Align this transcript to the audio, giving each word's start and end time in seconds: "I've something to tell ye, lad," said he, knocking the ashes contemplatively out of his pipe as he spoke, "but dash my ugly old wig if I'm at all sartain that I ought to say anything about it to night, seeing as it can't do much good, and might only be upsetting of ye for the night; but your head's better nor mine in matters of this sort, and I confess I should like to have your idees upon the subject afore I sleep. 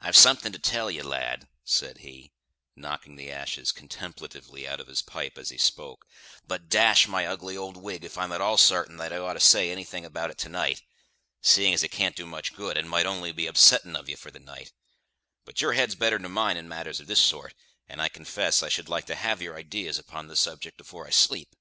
"I've 0.00 0.16
something 0.16 0.50
to 0.52 0.58
tell 0.58 0.90
ye, 0.90 1.00
lad," 1.00 1.46
said 1.62 1.98
he, 1.98 2.32
knocking 2.74 3.14
the 3.14 3.30
ashes 3.30 3.70
contemplatively 3.70 4.66
out 4.66 4.80
of 4.80 4.88
his 4.88 5.00
pipe 5.00 5.38
as 5.38 5.50
he 5.50 5.58
spoke, 5.58 6.08
"but 6.44 6.68
dash 6.68 7.06
my 7.06 7.24
ugly 7.24 7.56
old 7.56 7.76
wig 7.76 8.04
if 8.04 8.18
I'm 8.18 8.32
at 8.32 8.40
all 8.40 8.58
sartain 8.58 8.96
that 8.96 9.12
I 9.12 9.18
ought 9.18 9.34
to 9.34 9.38
say 9.38 9.70
anything 9.70 10.04
about 10.04 10.30
it 10.32 10.38
to 10.38 10.48
night, 10.48 10.82
seeing 11.40 11.72
as 11.72 11.84
it 11.84 11.92
can't 11.92 12.16
do 12.16 12.26
much 12.26 12.56
good, 12.56 12.76
and 12.76 12.90
might 12.90 13.06
only 13.06 13.30
be 13.30 13.46
upsetting 13.46 13.94
of 13.94 14.08
ye 14.08 14.16
for 14.16 14.32
the 14.32 14.40
night; 14.40 14.72
but 15.44 15.60
your 15.60 15.74
head's 15.74 15.94
better 15.94 16.18
nor 16.18 16.30
mine 16.30 16.56
in 16.56 16.66
matters 16.68 16.98
of 16.98 17.06
this 17.06 17.20
sort, 17.22 17.54
and 17.88 18.02
I 18.02 18.08
confess 18.08 18.60
I 18.60 18.68
should 18.68 18.88
like 18.88 19.06
to 19.06 19.14
have 19.14 19.40
your 19.40 19.56
idees 19.56 20.00
upon 20.00 20.26
the 20.26 20.34
subject 20.34 20.80
afore 20.80 21.06
I 21.06 21.10
sleep. 21.10 21.54